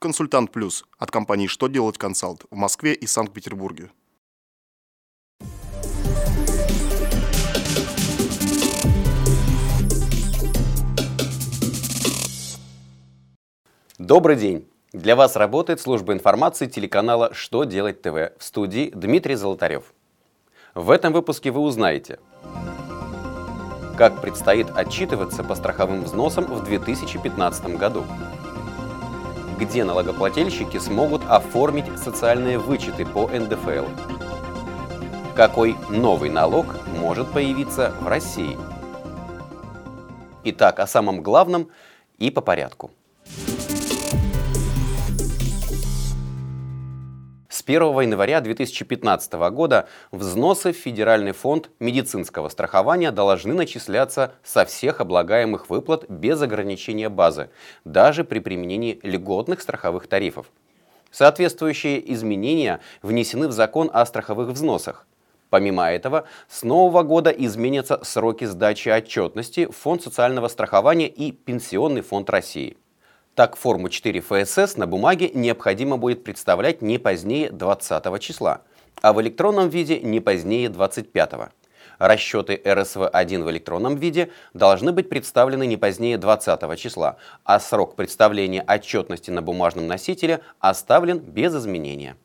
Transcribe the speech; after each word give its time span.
«Консультант 0.00 0.50
Плюс» 0.50 0.86
от 0.98 1.10
компании 1.10 1.46
«Что 1.46 1.68
делать 1.68 1.98
консалт» 1.98 2.46
в 2.50 2.56
Москве 2.56 2.94
и 2.94 3.06
Санкт-Петербурге. 3.06 3.90
Добрый 13.98 14.36
день! 14.36 14.66
Для 14.94 15.16
вас 15.16 15.36
работает 15.36 15.82
служба 15.82 16.14
информации 16.14 16.66
телеканала 16.66 17.34
«Что 17.34 17.64
делать 17.64 18.00
ТВ» 18.00 18.32
в 18.38 18.42
студии 18.42 18.90
Дмитрий 18.94 19.34
Золотарев. 19.34 19.92
В 20.74 20.92
этом 20.92 21.12
выпуске 21.12 21.50
вы 21.50 21.60
узнаете, 21.60 22.18
как 23.98 24.22
предстоит 24.22 24.70
отчитываться 24.70 25.44
по 25.44 25.54
страховым 25.54 26.04
взносам 26.04 26.46
в 26.46 26.64
2015 26.64 27.76
году, 27.76 28.06
где 29.60 29.84
налогоплательщики 29.84 30.78
смогут 30.78 31.22
оформить 31.28 31.98
социальные 31.98 32.58
вычеты 32.58 33.04
по 33.04 33.28
НДФЛ, 33.28 33.84
какой 35.36 35.76
новый 35.90 36.30
налог 36.30 36.66
может 36.98 37.30
появиться 37.30 37.94
в 38.00 38.08
России. 38.08 38.58
Итак, 40.44 40.80
о 40.80 40.86
самом 40.86 41.22
главном 41.22 41.68
и 42.18 42.30
по 42.30 42.40
порядку– 42.40 42.90
1 47.70 48.00
января 48.00 48.40
2015 48.40 49.32
года 49.52 49.86
взносы 50.10 50.72
в 50.72 50.76
Федеральный 50.76 51.30
фонд 51.30 51.70
медицинского 51.78 52.48
страхования 52.48 53.12
должны 53.12 53.54
начисляться 53.54 54.32
со 54.42 54.64
всех 54.64 55.00
облагаемых 55.00 55.70
выплат 55.70 56.04
без 56.08 56.42
ограничения 56.42 57.08
базы, 57.08 57.50
даже 57.84 58.24
при 58.24 58.40
применении 58.40 58.98
льготных 59.04 59.60
страховых 59.60 60.08
тарифов. 60.08 60.46
Соответствующие 61.12 62.12
изменения 62.12 62.80
внесены 63.02 63.46
в 63.46 63.52
закон 63.52 63.88
о 63.92 64.04
страховых 64.04 64.48
взносах. 64.48 65.06
Помимо 65.48 65.88
этого, 65.88 66.24
с 66.48 66.64
нового 66.64 67.04
года 67.04 67.30
изменятся 67.30 68.00
сроки 68.02 68.46
сдачи 68.46 68.88
отчетности 68.88 69.66
в 69.66 69.76
Фонд 69.76 70.02
социального 70.02 70.48
страхования 70.48 71.06
и 71.06 71.30
Пенсионный 71.30 72.00
фонд 72.00 72.30
России. 72.30 72.76
Так, 73.34 73.56
форму 73.56 73.88
4 73.88 74.20
ФСС 74.20 74.76
на 74.76 74.86
бумаге 74.86 75.30
необходимо 75.32 75.96
будет 75.96 76.24
представлять 76.24 76.82
не 76.82 76.98
позднее 76.98 77.50
20 77.50 78.20
числа, 78.20 78.62
а 79.02 79.12
в 79.12 79.20
электронном 79.20 79.68
виде 79.68 80.00
не 80.00 80.20
позднее 80.20 80.68
25. 80.68 81.52
Расчеты 81.98 82.60
РСВ-1 82.64 83.44
в 83.44 83.50
электронном 83.50 83.96
виде 83.96 84.30
должны 84.52 84.90
быть 84.90 85.08
представлены 85.08 85.66
не 85.66 85.76
позднее 85.76 86.18
20 86.18 86.78
числа, 86.78 87.18
а 87.44 87.60
срок 87.60 87.94
представления 87.94 88.62
отчетности 88.62 89.30
на 89.30 89.42
бумажном 89.42 89.86
носителе 89.86 90.40
оставлен 90.58 91.18
без 91.18 91.54
изменения. 91.54 92.16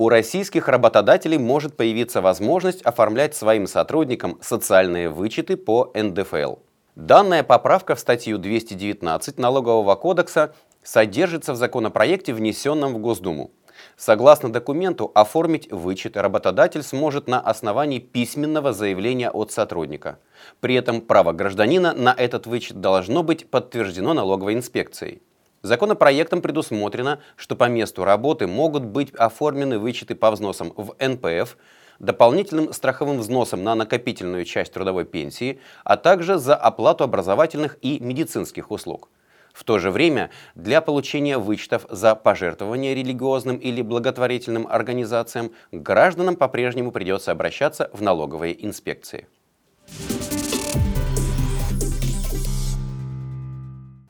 У 0.00 0.08
российских 0.08 0.68
работодателей 0.68 1.36
может 1.36 1.76
появиться 1.76 2.22
возможность 2.22 2.80
оформлять 2.80 3.34
своим 3.34 3.66
сотрудникам 3.66 4.38
социальные 4.40 5.10
вычеты 5.10 5.58
по 5.58 5.92
НДФЛ. 5.92 6.54
Данная 6.94 7.42
поправка 7.42 7.94
в 7.94 8.00
статью 8.00 8.38
219 8.38 9.36
Налогового 9.38 9.94
кодекса 9.96 10.54
содержится 10.82 11.52
в 11.52 11.56
законопроекте, 11.56 12.32
внесенном 12.32 12.94
в 12.94 12.98
Госдуму. 12.98 13.50
Согласно 13.98 14.50
документу, 14.50 15.12
оформить 15.14 15.70
вычет 15.70 16.16
работодатель 16.16 16.82
сможет 16.82 17.28
на 17.28 17.38
основании 17.38 17.98
письменного 17.98 18.72
заявления 18.72 19.30
от 19.30 19.52
сотрудника. 19.52 20.18
При 20.60 20.76
этом 20.76 21.02
право 21.02 21.32
гражданина 21.32 21.92
на 21.92 22.14
этот 22.14 22.46
вычет 22.46 22.80
должно 22.80 23.22
быть 23.22 23.50
подтверждено 23.50 24.14
налоговой 24.14 24.54
инспекцией. 24.54 25.20
Законопроектом 25.62 26.40
предусмотрено, 26.40 27.20
что 27.36 27.54
по 27.54 27.68
месту 27.68 28.04
работы 28.04 28.46
могут 28.46 28.84
быть 28.84 29.14
оформлены 29.14 29.78
вычеты 29.78 30.14
по 30.14 30.30
взносам 30.30 30.72
в 30.74 30.94
НПФ, 30.98 31.56
дополнительным 31.98 32.72
страховым 32.72 33.18
взносом 33.18 33.62
на 33.62 33.74
накопительную 33.74 34.46
часть 34.46 34.72
трудовой 34.72 35.04
пенсии, 35.04 35.60
а 35.84 35.98
также 35.98 36.38
за 36.38 36.56
оплату 36.56 37.04
образовательных 37.04 37.76
и 37.82 38.00
медицинских 38.00 38.70
услуг. 38.70 39.10
В 39.52 39.64
то 39.64 39.78
же 39.78 39.90
время 39.90 40.30
для 40.54 40.80
получения 40.80 41.36
вычетов 41.36 41.84
за 41.90 42.14
пожертвования 42.14 42.94
религиозным 42.94 43.56
или 43.56 43.82
благотворительным 43.82 44.66
организациям 44.66 45.52
гражданам 45.72 46.36
по-прежнему 46.36 46.92
придется 46.92 47.32
обращаться 47.32 47.90
в 47.92 48.00
налоговые 48.00 48.64
инспекции. 48.64 49.26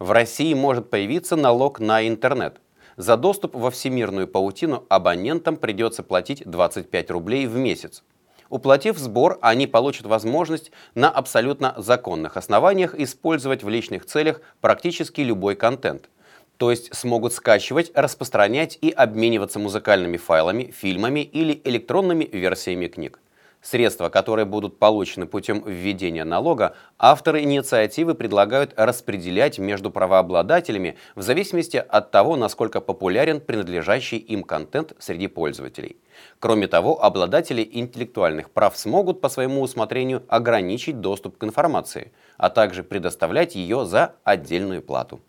В 0.01 0.13
России 0.13 0.55
может 0.55 0.89
появиться 0.89 1.37
налог 1.37 1.79
на 1.79 2.09
интернет. 2.09 2.57
За 2.97 3.19
доступ 3.19 3.55
во 3.55 3.71
всемирную 3.71 4.27
паутину 4.27 4.87
абонентам 4.89 5.59
придется 5.59 6.03
платить 6.03 6.43
25 6.47 7.11
рублей 7.11 7.47
в 7.47 7.57
месяц. 7.57 8.03
Уплатив 8.49 8.97
сбор, 8.97 9.39
они 9.43 9.67
получат 9.67 10.07
возможность 10.07 10.73
на 10.95 11.11
абсолютно 11.11 11.75
законных 11.77 12.39
основаниях 12.39 12.95
использовать 12.95 13.63
в 13.63 13.69
личных 13.69 14.07
целях 14.07 14.41
практически 14.63 15.21
любой 15.21 15.55
контент. 15.55 16.09
То 16.57 16.71
есть 16.71 16.95
смогут 16.97 17.35
скачивать, 17.35 17.93
распространять 17.95 18.79
и 18.81 18.91
обмениваться 18.91 19.59
музыкальными 19.59 20.17
файлами, 20.17 20.73
фильмами 20.75 21.21
или 21.21 21.61
электронными 21.65 22.25
версиями 22.25 22.87
книг. 22.87 23.21
Средства, 23.63 24.09
которые 24.09 24.47
будут 24.47 24.79
получены 24.79 25.27
путем 25.27 25.63
введения 25.67 26.25
налога, 26.25 26.75
авторы 26.99 27.43
инициативы 27.43 28.15
предлагают 28.15 28.73
распределять 28.77 29.59
между 29.59 29.91
правообладателями 29.91 30.97
в 31.15 31.21
зависимости 31.21 31.77
от 31.77 32.11
того, 32.11 32.37
насколько 32.37 32.81
популярен 32.81 33.39
принадлежащий 33.39 34.17
им 34.17 34.45
контент 34.45 34.95
среди 34.99 35.27
пользователей. 35.27 35.97
Кроме 36.39 36.69
того, 36.69 37.05
обладатели 37.05 37.69
интеллектуальных 37.71 38.51
прав 38.51 38.79
смогут 38.79 39.21
по 39.21 39.29
своему 39.29 39.61
усмотрению 39.61 40.23
ограничить 40.29 41.01
доступ 41.01 41.37
к 41.37 41.45
информации, 41.45 42.13
а 42.39 42.49
также 42.49 42.83
предоставлять 42.83 43.55
ее 43.55 43.85
за 43.85 44.15
отдельную 44.25 44.81
плату. 44.81 45.21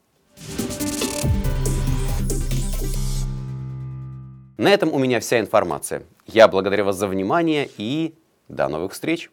На 4.57 4.69
этом 4.69 4.93
у 4.93 4.99
меня 4.99 5.19
вся 5.19 5.39
информация. 5.39 6.03
Я 6.27 6.47
благодарю 6.47 6.85
вас 6.85 6.95
за 6.95 7.07
внимание 7.07 7.67
и 7.77 8.15
до 8.51 8.67
новых 8.67 8.91
встреч! 8.91 9.31